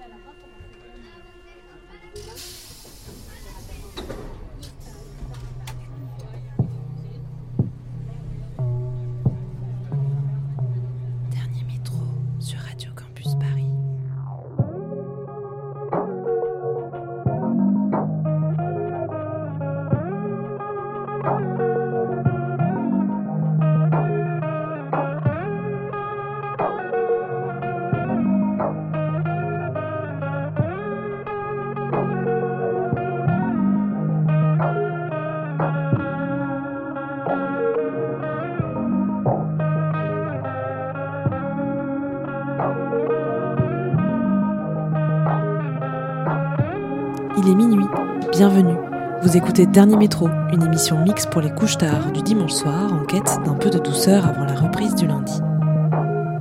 [0.00, 0.69] Dernier
[49.60, 53.40] écoutez Dernier Métro, une émission mix pour les couches tard du dimanche soir en quête
[53.44, 55.34] d'un peu de douceur avant la reprise du lundi.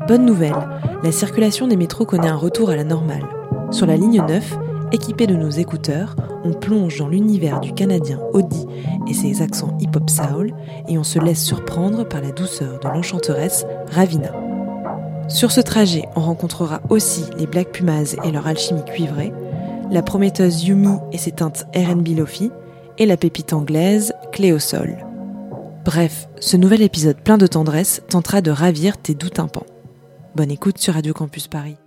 [0.07, 0.55] Bonne nouvelle,
[1.03, 3.25] la circulation des métros connaît un retour à la normale.
[3.71, 4.57] Sur la ligne 9,
[4.93, 8.65] équipée de nos écouteurs, on plonge dans l'univers du Canadien Audi
[9.07, 10.53] et ses accents hip-hop soul
[10.87, 14.31] et on se laisse surprendre par la douceur de l'enchanteresse Ravina.
[15.27, 19.33] Sur ce trajet, on rencontrera aussi les Black Pumas et leur alchimie cuivrée,
[19.91, 22.51] la prometteuse Yumi et ses teintes R&B Lofi,
[22.99, 24.97] et la pépite anglaise Cléosol.
[25.83, 29.65] Bref, ce nouvel épisode plein de tendresse tentera de ravir tes doux tympans.
[30.35, 31.78] Bonne écoute sur Radio Campus Paris.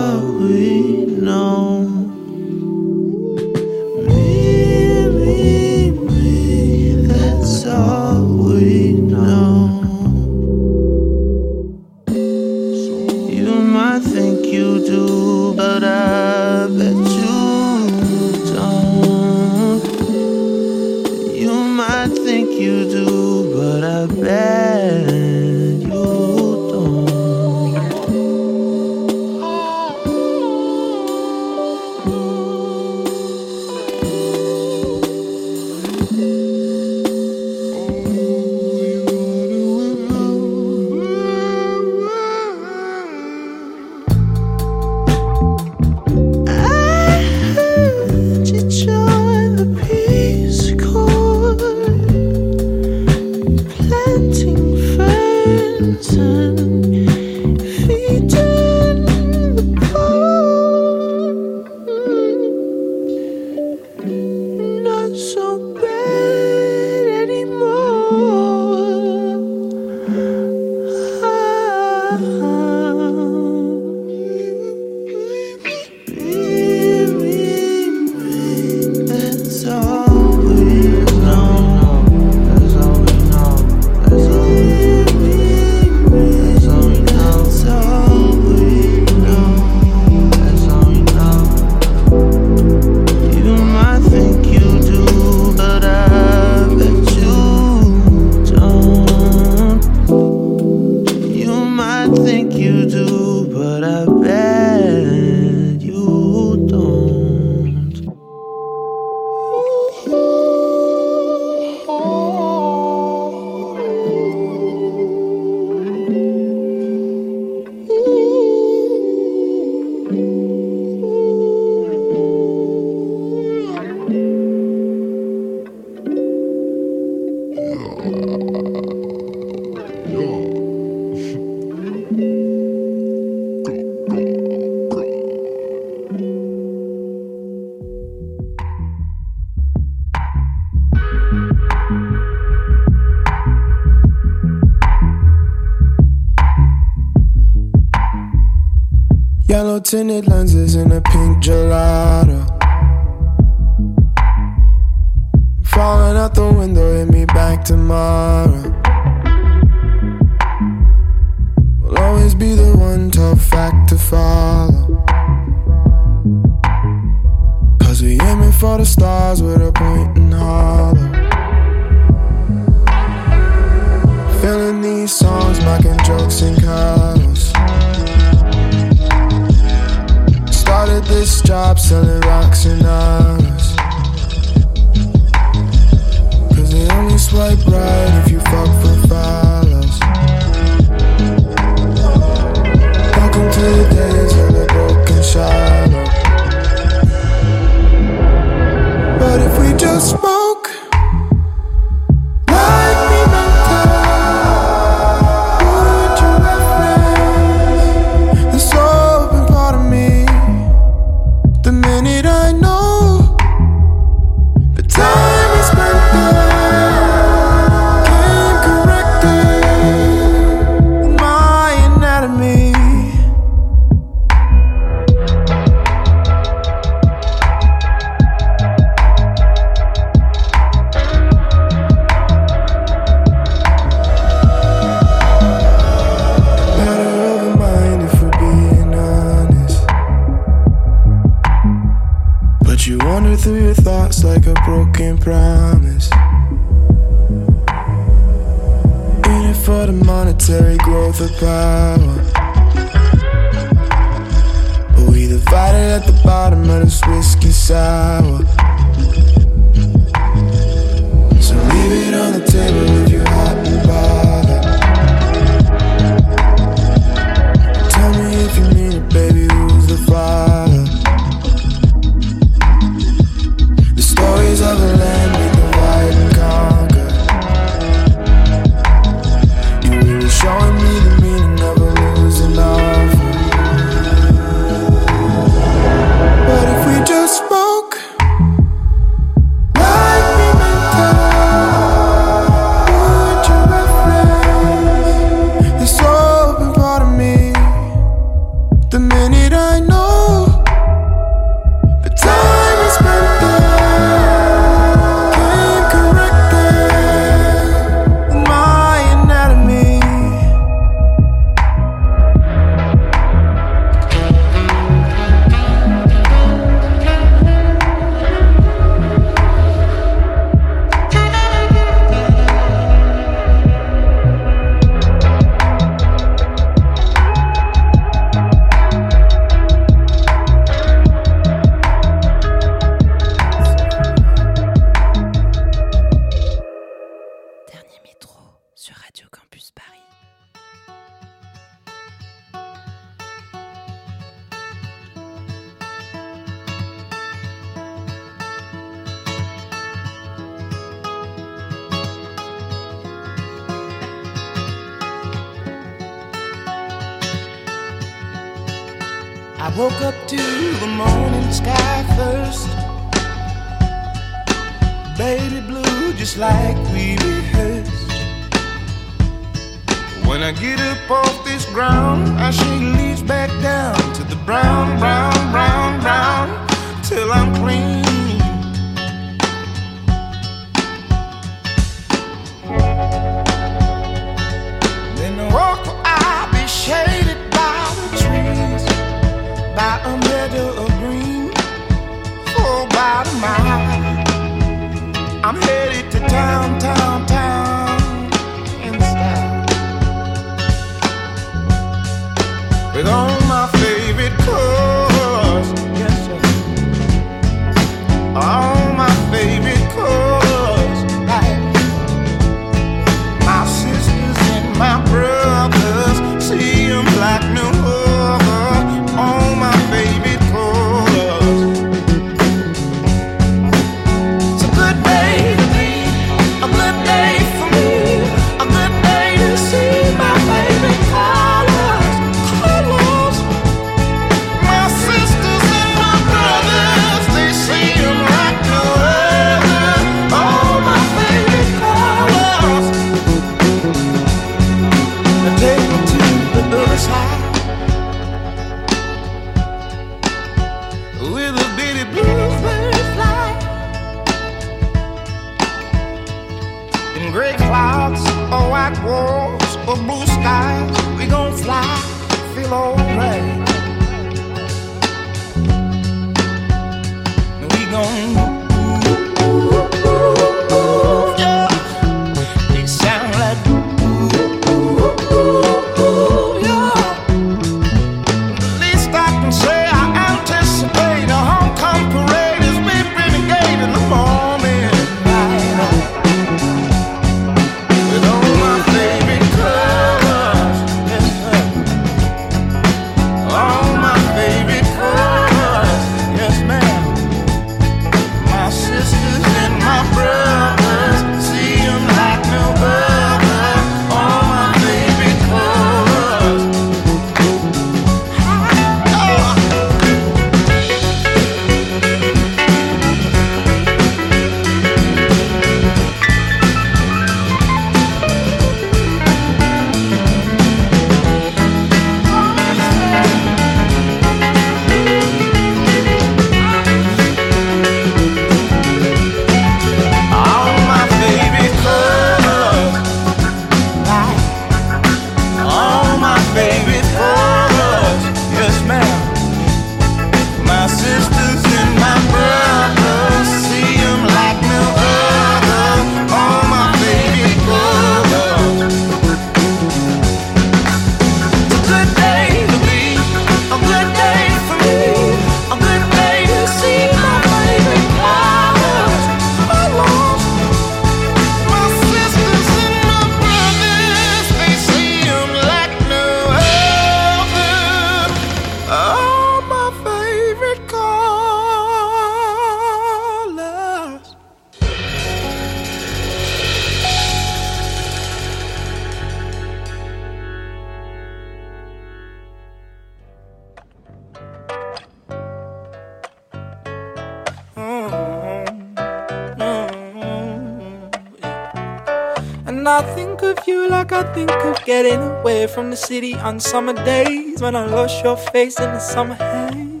[595.76, 600.00] From the city on summer days when I lost your face in the summer haze.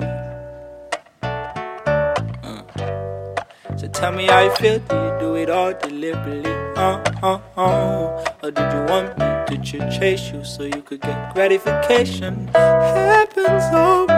[2.42, 3.76] Uh.
[3.76, 4.78] So tell me how you feel.
[4.78, 6.50] Do you do it all deliberately?
[6.76, 8.24] Uh, uh, uh.
[8.42, 12.48] Or did you want me to ch- chase you so you could get gratification?
[12.54, 14.15] Happens always.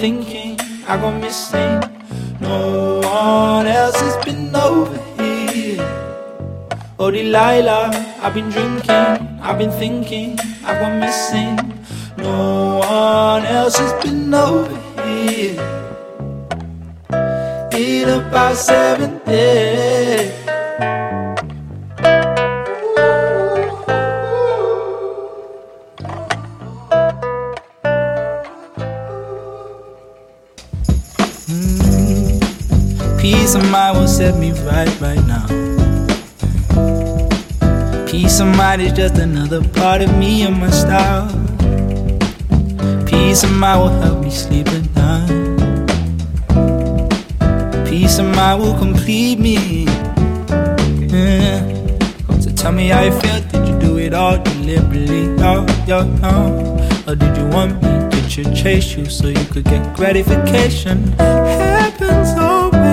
[0.00, 1.80] Thinking, I go missing.
[2.40, 5.82] No one else has been over here.
[6.98, 7.90] Oh, Delilah,
[8.22, 8.90] I've been drinking,
[9.40, 11.56] I've been thinking, I go missing.
[12.18, 15.60] No one else has been over here
[17.72, 19.13] in about seven
[33.44, 35.46] Peace of mind will set me right right now.
[38.06, 41.28] Peace of mind is just another part of me and my style.
[43.04, 45.04] Peace of mind will help me sleep at night
[47.84, 49.84] peace of mind will complete me.
[51.12, 51.60] Yeah.
[52.40, 53.46] So tell me how you felt.
[53.50, 55.28] Did you do it all deliberately?
[55.44, 56.80] Oh, yo, no.
[57.06, 61.12] Or did you want me to chase you so you could get gratification?
[61.18, 62.83] Happens.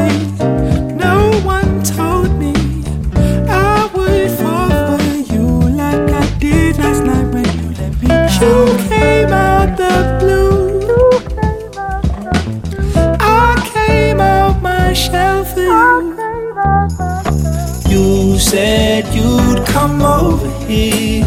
[19.72, 21.24] Come over here.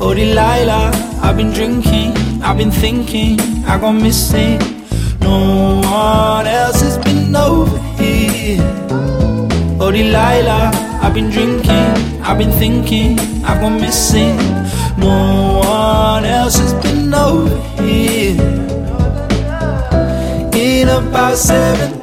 [0.00, 0.90] Oh, Delilah,
[1.22, 2.12] I've been drinking,
[2.42, 4.58] I've been thinking, I gone missing.
[5.20, 8.62] No one else has been over here.
[9.80, 10.70] Oh, Delilah,
[11.02, 14.36] I've been drinking, I've been thinking, I gone missing.
[14.96, 18.40] No one else has been over here
[20.54, 21.97] in about seven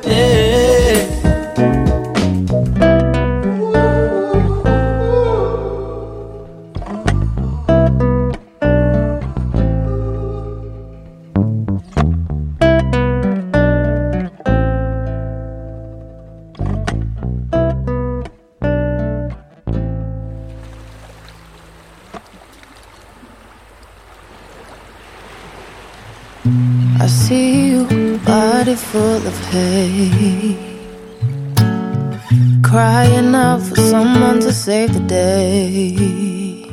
[32.86, 36.67] Crying out for someone to save the day.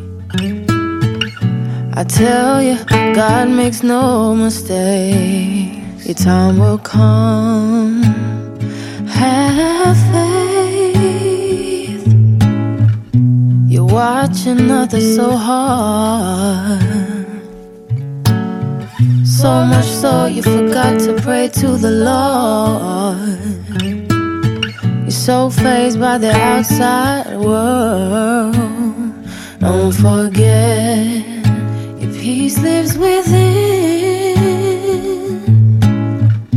[1.94, 2.76] I tell you,
[3.14, 5.72] God makes no mistake.
[6.04, 8.02] Your time will come.
[9.08, 12.06] Have faith.
[13.72, 16.82] You're watching others so hard.
[19.24, 23.61] So much so you forgot to pray to the Lord.
[25.12, 28.54] So fazed by the outside world.
[29.60, 31.24] Don't forget
[32.00, 34.34] your peace lives within.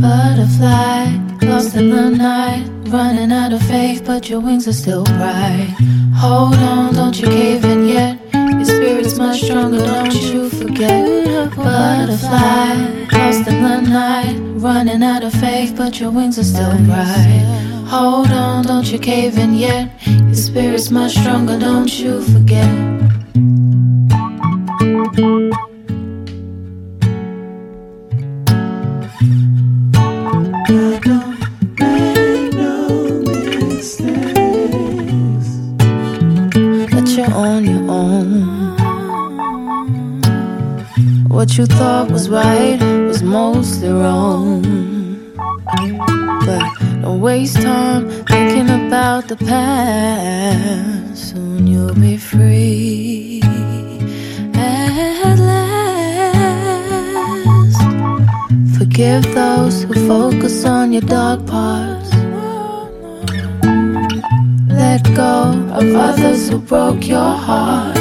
[0.00, 5.72] Butterfly, lost in the night, running out of faith, but your wings are still bright.
[6.16, 8.18] Hold on, don't you cave in yet.
[8.32, 11.54] Your spirit's much stronger, don't you forget.
[11.54, 12.74] Butterfly,
[13.12, 17.75] lost in the night, running out of faith, but your wings are still bright.
[17.88, 19.90] Hold on, don't you cave in yet.
[20.06, 22.68] Your spirit's much stronger, don't you forget.
[36.90, 38.56] that you're on your own.
[41.28, 44.95] What you thought was right was mostly wrong.
[47.26, 51.30] Waste time thinking about the past.
[51.30, 53.42] Soon you'll be free
[54.54, 55.72] at last.
[58.78, 62.12] Forgive those who focus on your dark parts.
[64.70, 67.98] Let go of others who broke your heart.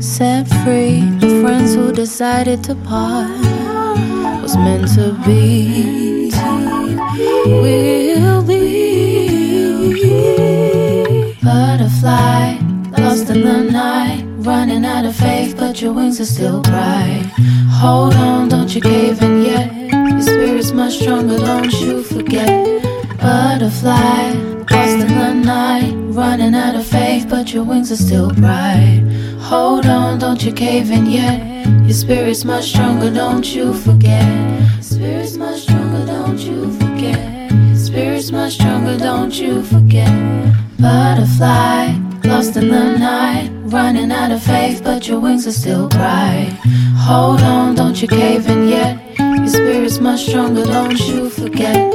[0.00, 3.30] Set free the friends who decided to part.
[4.42, 6.23] Was meant to be,
[7.16, 8.64] will be.
[11.42, 12.58] Butterfly,
[12.98, 17.30] lost in the night, running out of faith, but your wings are still bright.
[17.80, 19.72] Hold on, don't you cave in yet.
[20.10, 22.82] Your spirit's much stronger, don't you forget.
[23.20, 24.32] Butterfly,
[24.70, 29.02] lost in the night, running out of faith, but your wings are still bright.
[29.40, 31.40] Hold on, don't you cave in yet.
[31.84, 34.24] Your spirit's much stronger, don't you forget.
[34.82, 35.83] Spirit's much stronger,
[38.44, 40.12] much stronger, don't you forget.
[40.78, 46.52] Butterfly, lost in the night, running out of faith, but your wings are still bright.
[47.08, 49.00] Hold on, don't you cave in yet.
[49.18, 51.90] Your spirit's much stronger, don't you forget.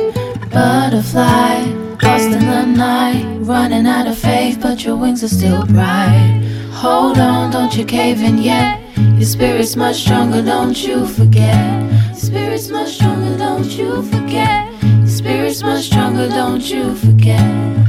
[0.50, 1.66] Butterfly,
[2.02, 6.42] lost in the night, running out of faith, but your wings are still bright.
[6.72, 8.82] Hold on, don't you cave in yet.
[8.98, 11.92] Your spirit's much stronger, don't you forget.
[12.08, 14.69] Your spirit's much stronger, don't you forget.
[15.50, 17.89] Much stronger, don't you forget.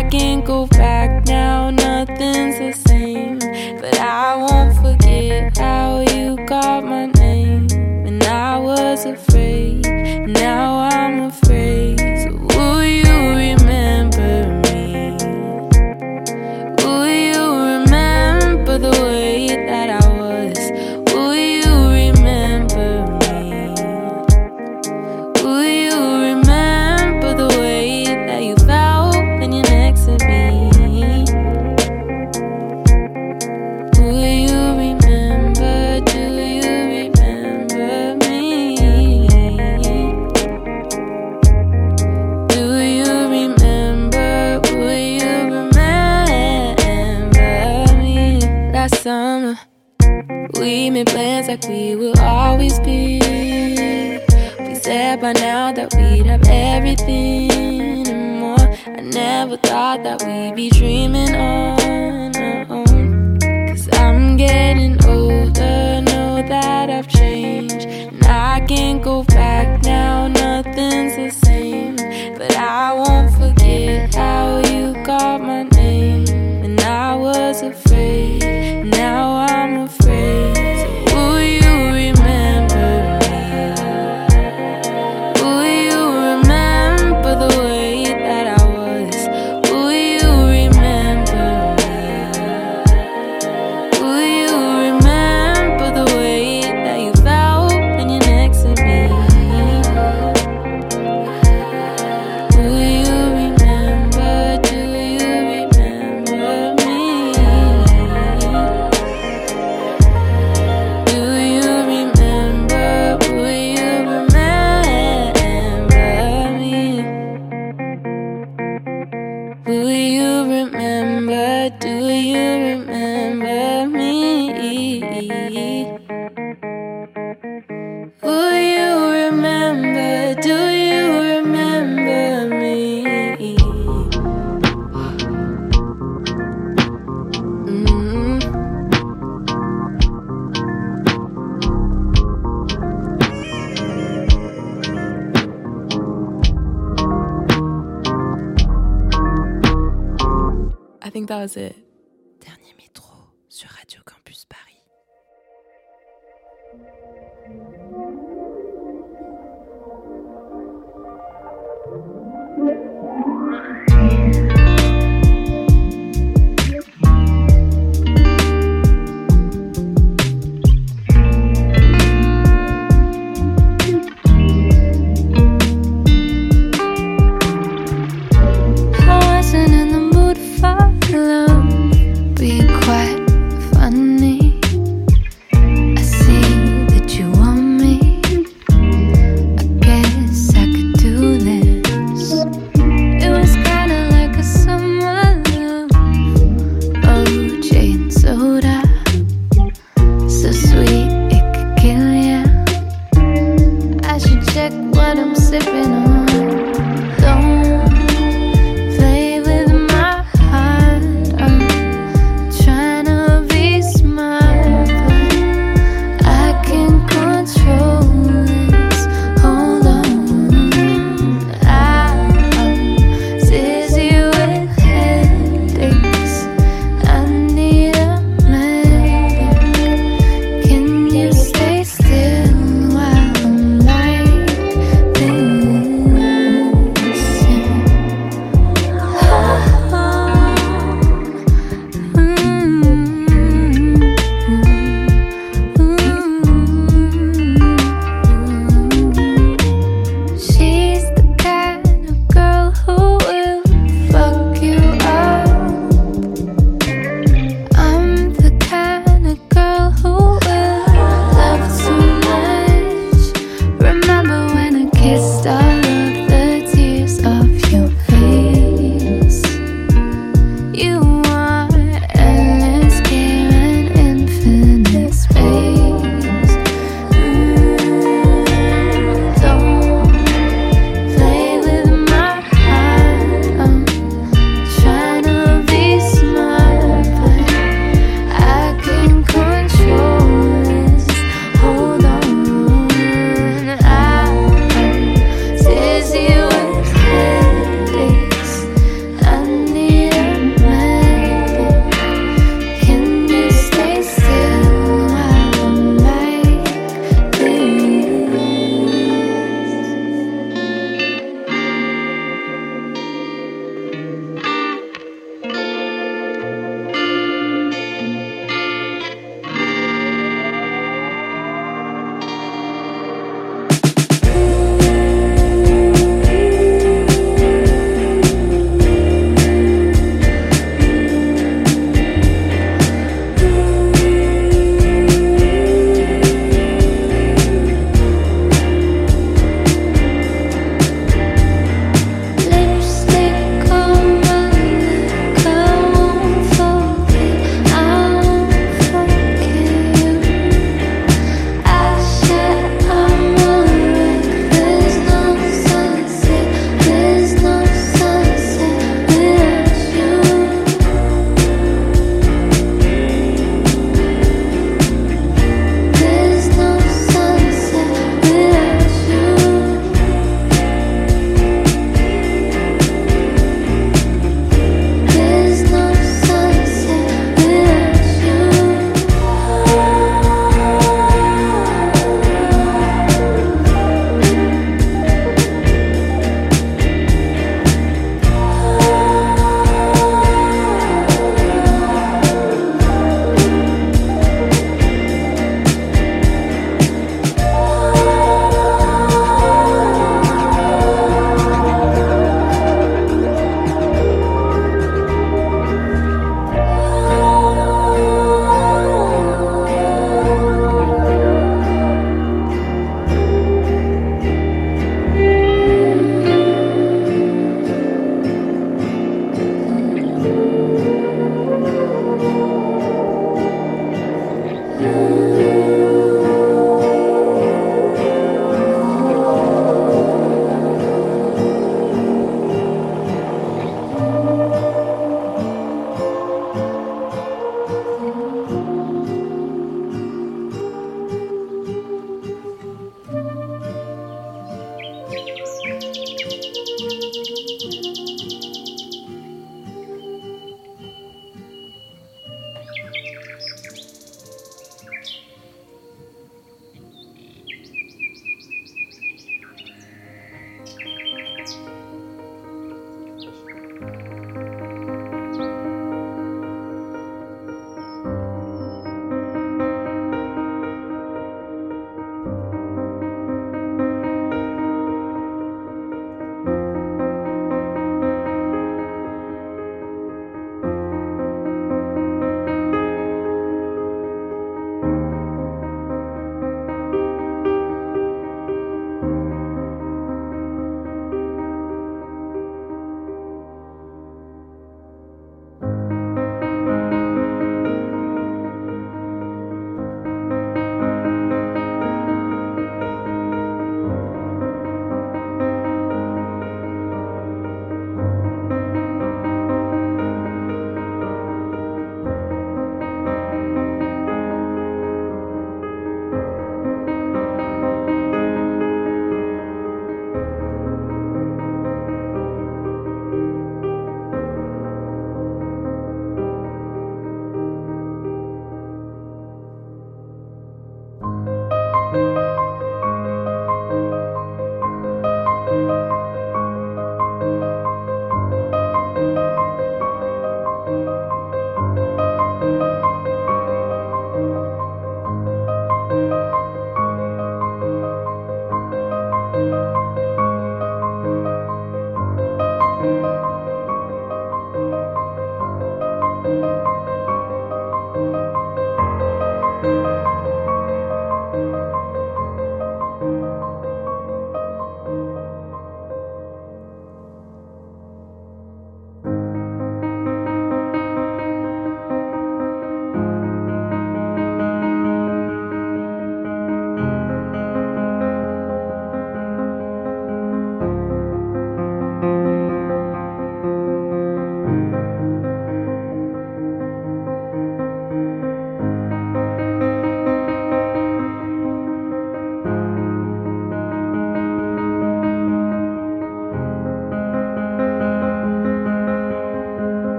[0.00, 0.89] I can't go back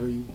[0.00, 0.27] whenever you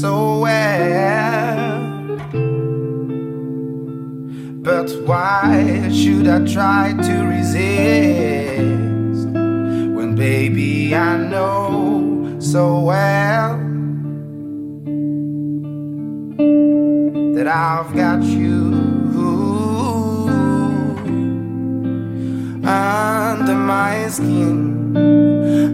[0.00, 1.80] so well.
[4.62, 9.26] But why should I try to resist
[9.96, 13.58] when, baby, I know so well
[17.34, 18.70] that I've got you
[22.64, 24.96] under my skin,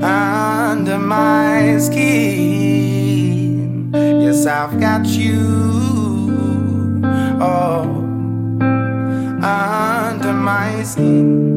[0.02, 3.45] under my skin.
[4.46, 5.42] Yes, I've got you.
[7.40, 7.82] Oh,
[9.42, 11.55] under my skin.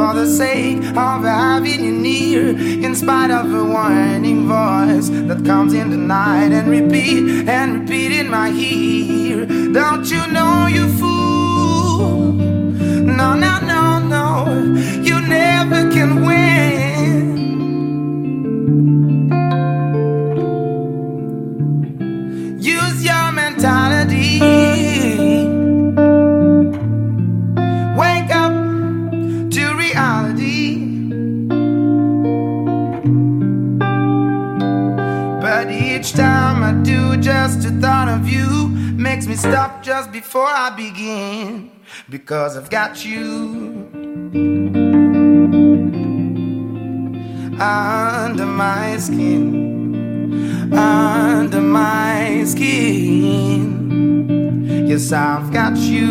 [0.00, 0.78] For the sake
[1.08, 2.44] of having you near.
[2.86, 8.12] In spite of a warning voice that comes in the night and repeat and repeat
[8.20, 9.44] in my ear.
[9.78, 12.32] Don't you know, you fool?
[13.18, 13.84] No, no, no,
[14.14, 14.26] no,
[15.08, 16.79] you never can win.
[39.40, 41.70] Stop just before I begin.
[42.08, 43.88] Because I've got you
[47.58, 53.66] under my skin, under my skin.
[54.86, 56.10] Yes, I've got you.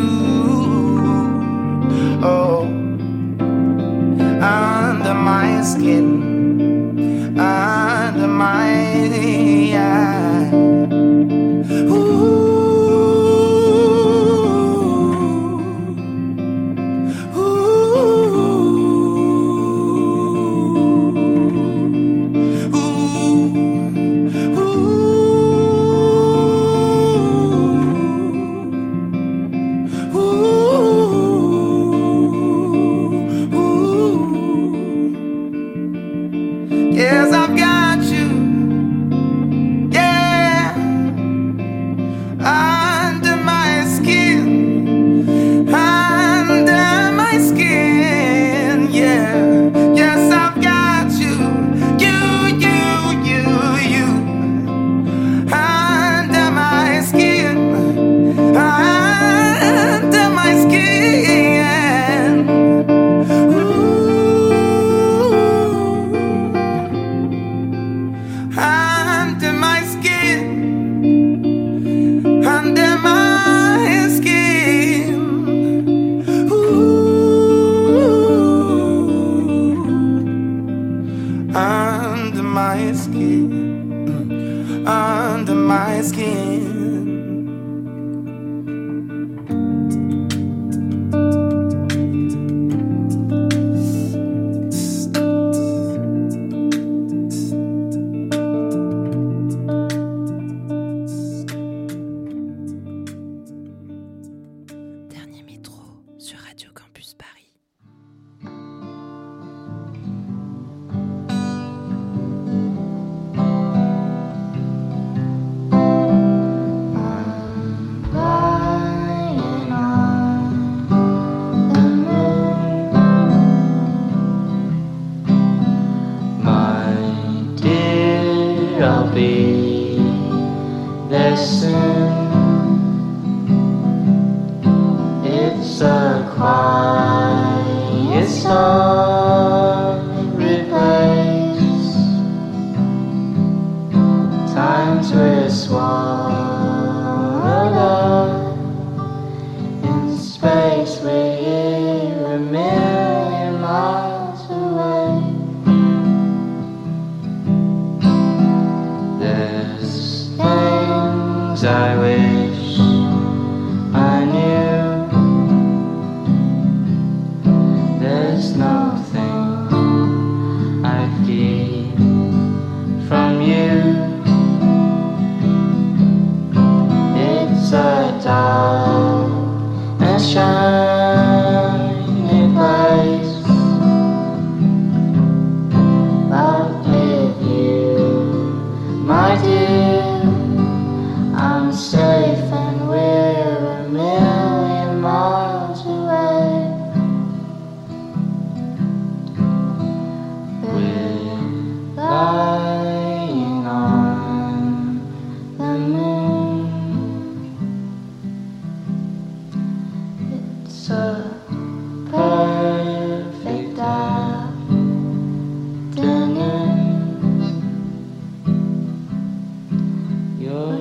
[2.21, 2.65] Oh,
[4.41, 6.18] under my skin,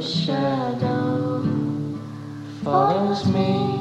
[0.01, 1.43] shadow
[2.63, 3.78] follows me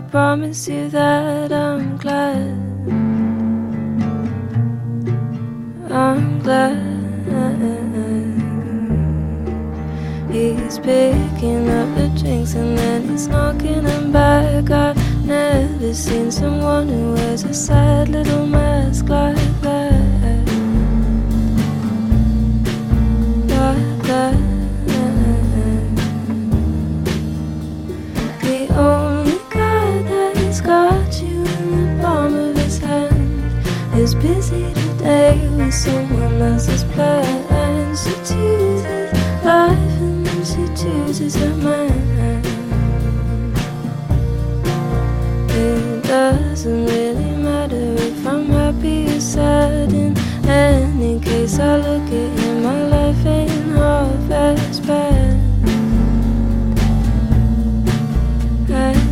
[0.00, 1.52] promise you that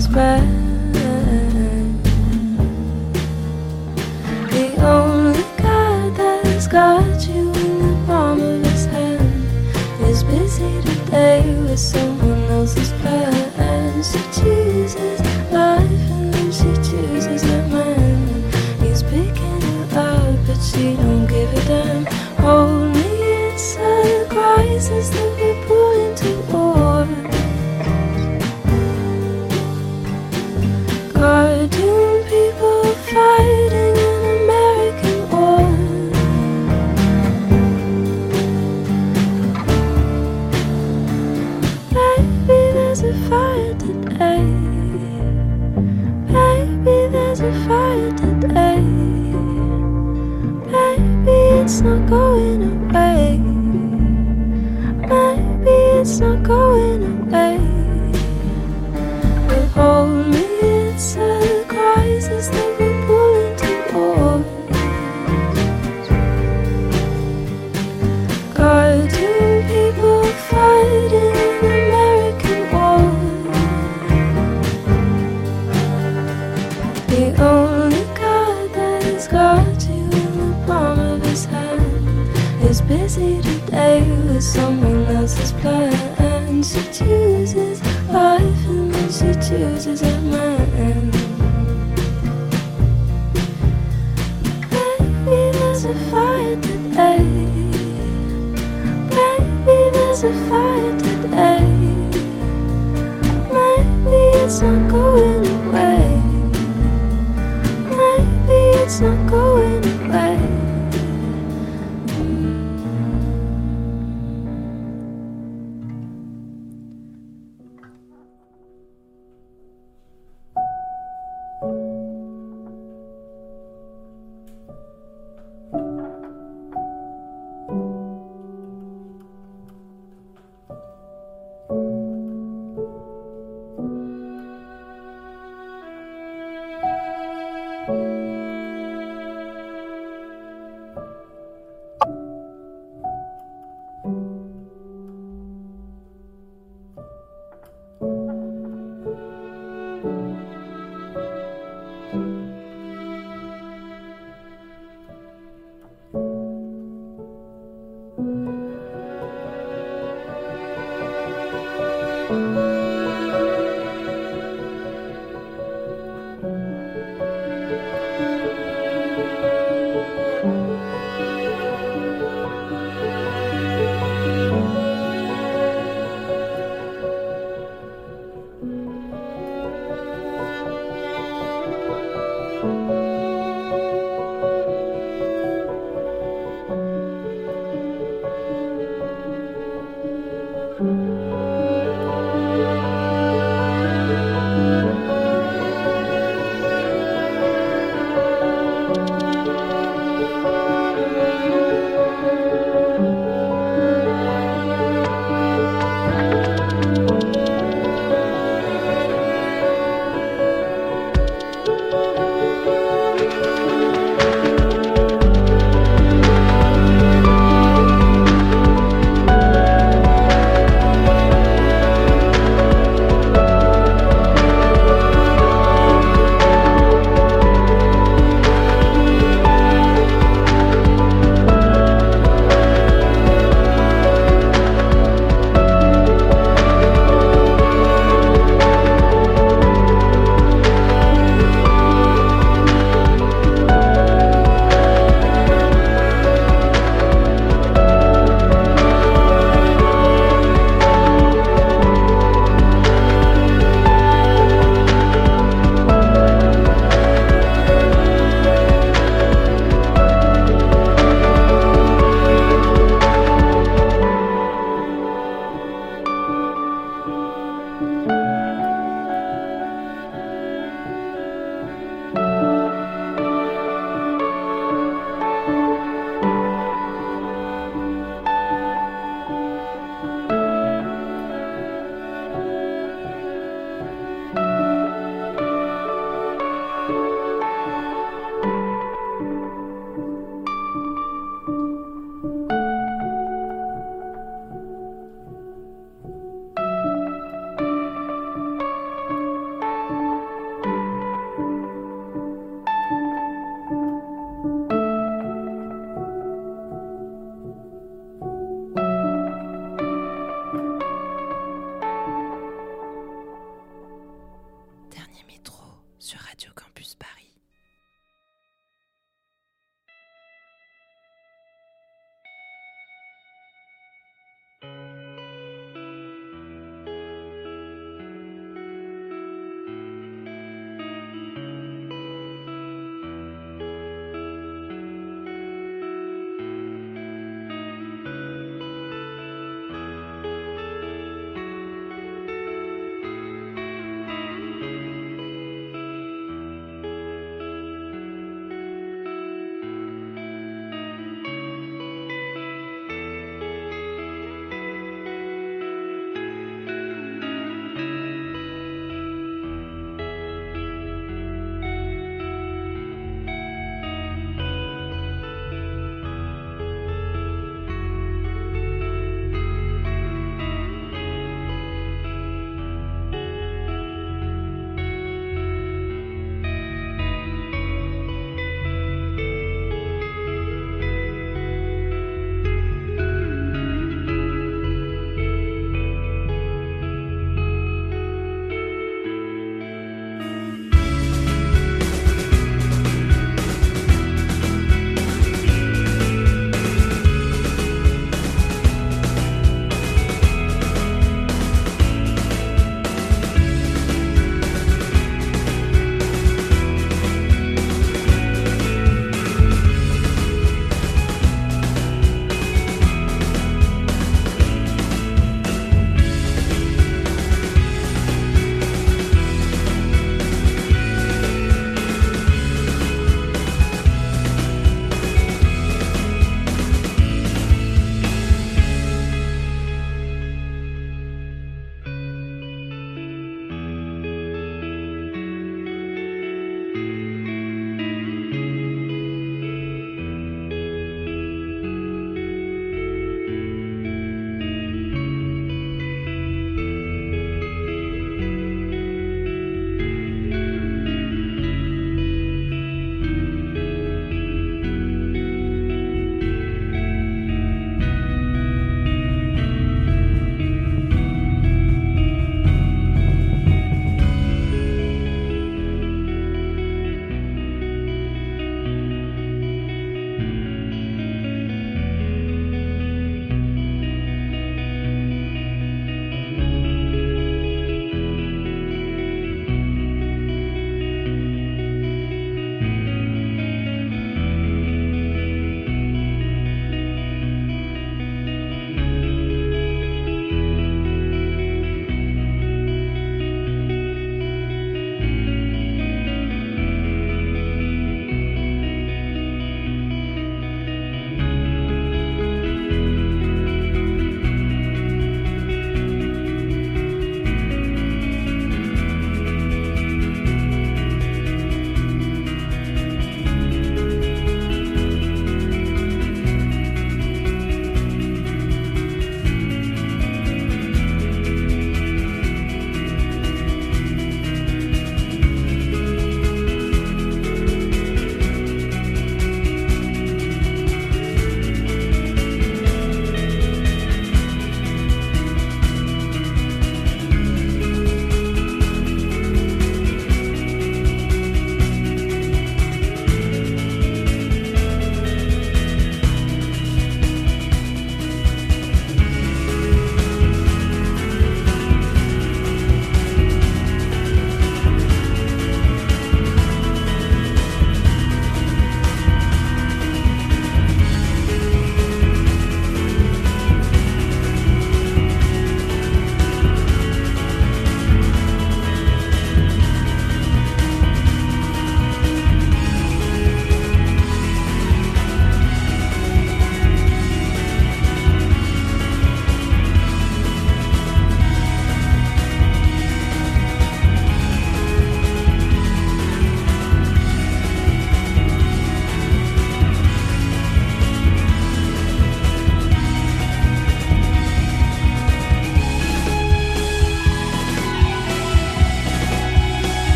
[0.00, 0.49] as bad.